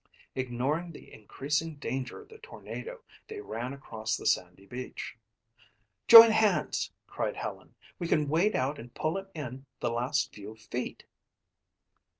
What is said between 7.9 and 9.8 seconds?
"We can wade out and pull him